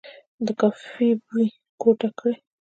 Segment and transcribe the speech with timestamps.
[0.45, 1.47] د کافي بوی
[1.79, 2.31] کور ډک کړ.